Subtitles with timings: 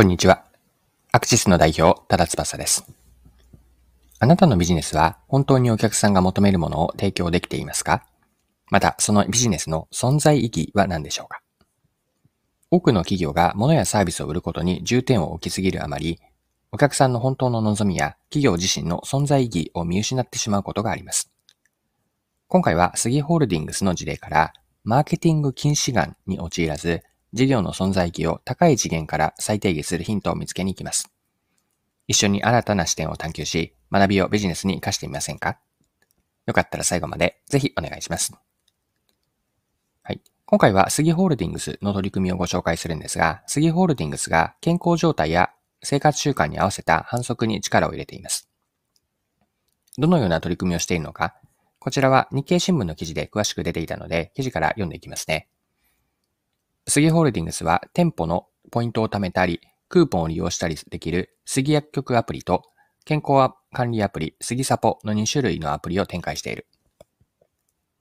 [0.00, 0.46] こんにちは。
[1.12, 2.86] アクシスの代表、ただ翼です。
[4.18, 8.06] あなたのビジネスは本当にお客さんが求めるものを提供できていますか？
[8.70, 11.42] また、そのビジネスの存在意義は何でしょうか？
[12.70, 16.18] 多くの企業が物やサービスを売ることに重点を置きすぎるあまり、
[16.72, 21.30] お客さんの本当の望みや企業自身の存在意義を見失ってしまうことがあります。
[22.48, 31.12] 今回は杉ホールディングスの事例から、マーケティング禁止眼に陥らず、事業の存在意義を高い次元から再定義するヒントを見つけに行きます。
[32.08, 35.58] 一緒に新たな視点を探求し、学びをビジネスに活かしてみませんか？
[36.46, 38.32] よかったら最後までぜひお願いします。
[40.02, 40.20] はい。
[40.44, 45.50] 今回は杉ホールディングスの取り組みをご紹介するんですが、杉ホールディングスが健康状態や
[45.84, 48.48] 生活習慣に合わせた反則に力を入れています。
[49.98, 51.36] どのような取り組みをしているのか、
[51.78, 55.48] こちらは日経新聞の記事で詳しく出ていたので、記事から読んでいきますね。
[56.86, 62.62] 杉ホールディングスは店舗のポイントを貯めたり、クーポンを利用したりできる杉薬局アプリと
[63.04, 66.66] 健康管理アプリ杉サポの2種類のアプリを展開している。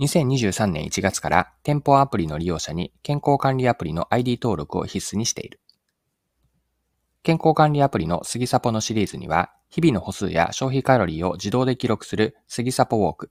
[0.00, 5.60] 2023年1月から店舗アプリの利用者に健康管理アプリの ID 登録を必須にしている。
[7.22, 13.30] 健康管理アプリの杉サポのシリーズには、日々の歩数や消費カロリーを自動で記録する杉サポウォーク、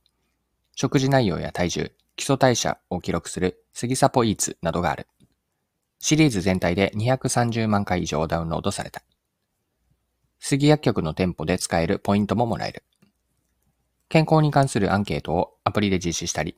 [0.76, 5.08] 食事内容や体重、基礎代謝を記録する杉サポイーツなどがある。
[6.00, 9.02] シリーズ全体で230万回以上ダウンロードされた。
[10.40, 12.84] 杉薬局の店舗で使えるポイントももらえる。
[14.10, 16.58] 健康に関するアンケートをアプリで実施したり、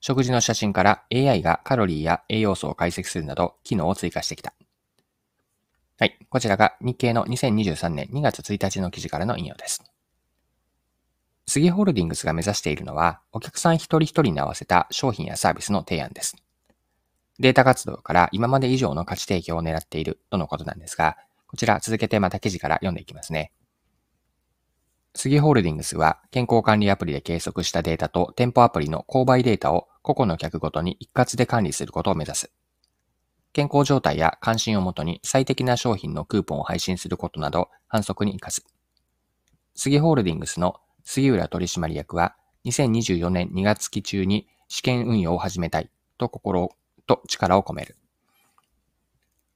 [0.00, 4.54] 食事の写真から AI がカロリーや栄養素を解析するなど機能を追加してきた。
[5.98, 6.16] はい。
[6.30, 9.82] こちらが日経の2023年2月1日の記事からの引用です。
[11.46, 16.36] 杉ホールディングスが目指しているのは、お客さん一人一人に合わせた商品やサービスの提案です。
[17.38, 23.52] データ活動から今まで以上の価値提供を狙っているとのことなんですが、こちら続けてまた記事から読んでいきますね。
[25.14, 32.52] 杉ホールディングスは健康管理アプリで計測したデータと店舗アプリの購買データを個々の客ごとに一括で管理することを目指す。
[33.52, 38.66] 健康状態や関心をもとに最適な商品のクーポンを配信することなど反則に活かす。
[39.74, 46.70] 杉ホールディングスの杉浦取締役は、2024年2月期中に試験運用を始めたいと心
[47.08, 47.96] と力を込める。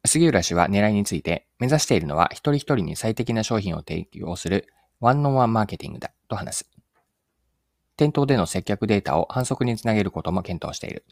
[0.05, 4.67] 杉浦氏は狙いについて、目指しているのは一人一人に最適な商品を提供する
[4.99, 6.71] ワンノンワンマーケティングだと話す。
[7.97, 11.05] 店頭での接客データを反則につなげることも検討している。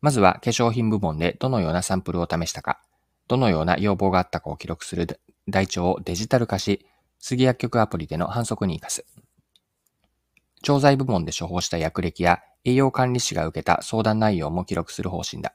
[0.00, 2.80] まずは化粧品部門でどのようなサンプルを試したか、
[3.28, 6.86] どのような要望があったかを記録する台帳をデジタル化し、
[7.18, 9.20] 杉薬局アプリでの反則に活かす。
[10.62, 15.54] 調剤部門で処方した薬歴や栄養管理士が受けた相談内容も記録する方針だ。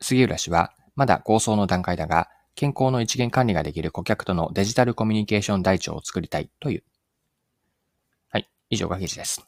[0.00, 6.82] 杉浦氏は、まだ構想の段階だが、健康の一元管理ができる顧客とのデジタルコミュニケーション台帳を作りたいという。
[8.28, 9.46] はい、以上が記事です。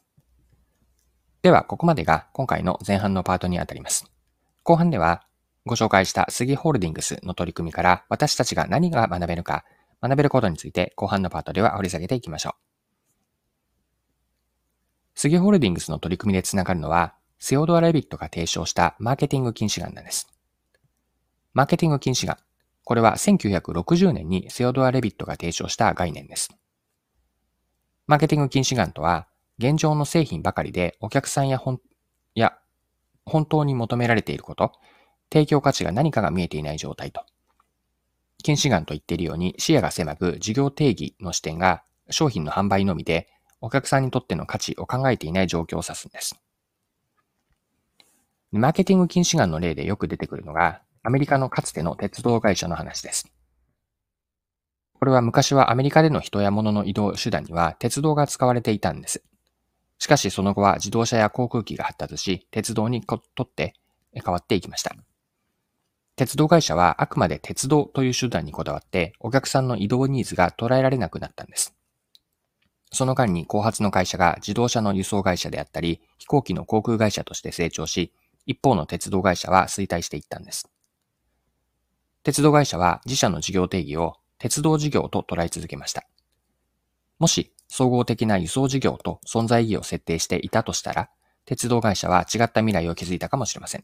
[1.41, 4.11] では、ここまでが今回の前半のパートにあたります。
[4.63, 5.27] 後半では、
[5.67, 9.65] ご紹介した杉ホールディングスの取り組みから私たちが何が学べるか、
[10.01, 12.64] 学べることについて後半のパートでは掘り下げていきましょう。
[15.25, 20.27] 杉ホールディングスの取り組みでつながるのは、セオドア・レビットが提唱したマーケティング禁止眼なんです。
[21.53, 22.37] マーケティング禁止眼。
[22.83, 26.55] これは1960年にセオドア・レビットが提唱した概念です。
[28.05, 29.27] マーケティング禁止眼とは、
[29.57, 31.81] 現状の製品ばかりでお客さんや本
[32.35, 32.55] や
[33.25, 34.73] 本当に求められていること、
[35.33, 37.25] 提供価値が何かが見えていない状態と。
[38.43, 43.27] 禁止眼と言っているように視野が狭く事業定義の視点が商品の販売のみで
[43.61, 46.39] お客さんにとっての価値を考えていない状況を指すんです。
[48.51, 53.31] マーケティング禁止眼の例でよく出てくるのが、アメリカのかつての鉄道会社の話です。
[54.93, 59.23] これは昔はアメリカでの人や物の移動手段には鉄道が使われていたんです。
[59.99, 63.73] しかしその後は自動車や航空機が発達し、鉄道にとって
[64.13, 64.95] 変わっていきました。
[66.15, 71.74] 鉄道会社はあくまで鉄道という手段にこだわってお客さんの移動ニーズが捉えられなくなったんです。
[72.95, 78.11] その間に後発の会社が自動車の輸送会社であったり、飛行機の航空会社として成長し、
[78.45, 80.69] 一方の鉄道会社は衰退していったんです。
[82.23, 86.07] 鉄道会社は自社の事業定義を鉄道事業と捉え続けました。
[87.19, 91.09] もし総合的な輸送事業と存在意義を設定していたとしたら、
[91.45, 93.83] 鉄道会社は違った未来を築いたかもしれません。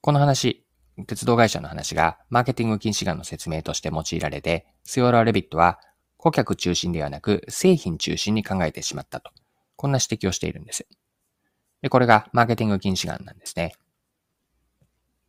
[0.00, 0.64] この話、
[1.06, 5.80] 鉄道会社の話がマーケティング禁止眼の説明として用いられて、スヨーラ・レビットは
[6.24, 9.30] 顧客中心ではなく製品中心に考えてしまったと。
[9.76, 10.86] こんな指摘をしているんです。
[11.82, 13.74] で、これがマーケティング禁止眼なんですね。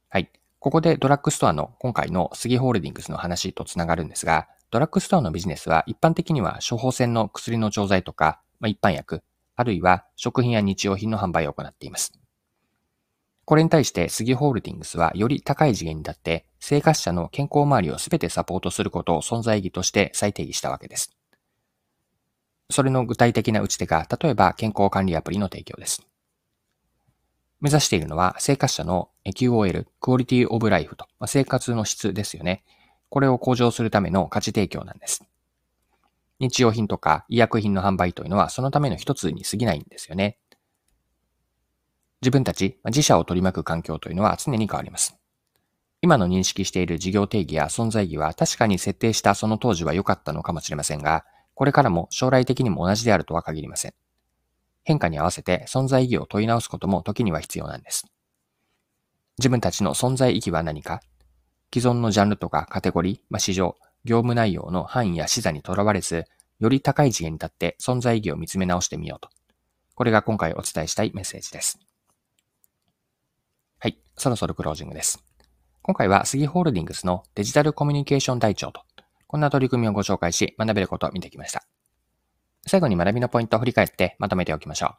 [0.07, 0.31] はい。
[0.59, 9.21] ここでドラッグストアの今回の杉ホールディングスの話とつながるんですが、ドラッグストアのビジネスは一般的には処方箋の薬の調剤とか、まあ、一般薬、
[9.57, 12.13] あるいは食品や日用品の販売を行っています。
[13.43, 21.15] これに対して杉ホールディングスはより高い次元に立って生活者の健康周りをすべてサポートすることを存在意義として再定義したわけです。
[22.71, 26.01] それの具体的な打ち手が、例えば健康管理アプリの提供です。
[27.61, 32.63] 目指しているのは生活者の QOL、クオリティオブライフと、まあ、生活の質ですよね。
[33.09, 35.23] これを向上するための価値提供なんです。
[36.39, 40.39] 日用品とか医薬品の販売というのはそのための一つに過ぎないんですよね。
[42.23, 45.15] 自分たち、自社を取り巻く環境というのは常に変わります。
[46.05, 51.25] 今の認識している事業定義や存在意義は確かに設定したその当時は良かったのかもしれませんが、
[51.55, 53.93] これからも将来的にも同じであるとは限りません。
[54.83, 58.05] 変化に合わせて存在意義を問い直すことも時には必要なんです。
[59.39, 61.01] 自分たちの存在意義は何か？
[61.73, 66.25] 既存のジャンルとかカテゴリー、まあ、市場、業務内容の範囲や視座にとらわれず、
[66.59, 69.29] より高い次元に立って存在意義を見つめ直してみようと。
[69.95, 71.79] これが今回お伝えしたいメッセージです。
[73.79, 75.24] はい、そろそろクロージングです。
[75.87, 78.81] 今回は杉ホールディングスのデジタルコミュニケーション台帳と
[79.27, 81.63] こんな取り組みをご紹介し、学べることを見てきました。
[82.65, 84.89] 最後に学びのポイントを振り返ってまとめておきましょう。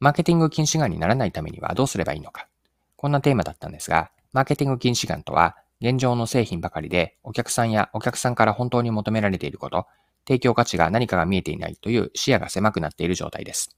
[0.00, 2.48] マーケティング禁止眼にならないためにはどうすればいいのか。
[2.96, 9.86] こんなテーマだったんですが、マーケティング禁止眼とは、現状の製品ばかりでお客さんやお客さんから本当に求められていること、
[10.28, 13.74] 提供価値が何かが見えていないという視野が狭くなっている状態です。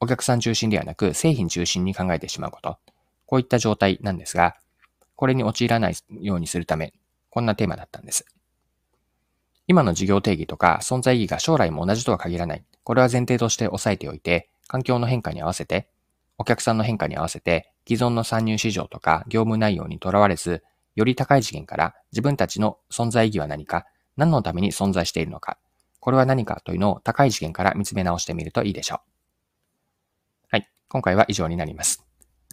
[0.00, 2.78] お客さん中心ではなく製品中心に考えてしまうこと、
[3.26, 4.56] こういった状態なんですが、
[5.14, 6.92] これに陥らないようにするため、
[7.30, 8.24] こんなテーマだったんです。
[9.66, 12.64] 今の事業定義とか存在意義が将来も同じとは限らない。
[12.84, 15.88] これは前提として押さえておいて、環境の変化に合わせて、
[16.38, 20.62] お客さんの変化に合わせて、既存の参入市場とか業務内容にとらわれず、
[20.94, 23.86] より高い次元から自分たちの存在意義は何か、
[24.16, 25.58] 何のために存在しているのか、
[26.00, 28.98] これは何かというのを高い次元から見つめ直してみるといいでしょう。
[30.52, 30.70] はい。
[30.88, 32.06] 今回は以上になります。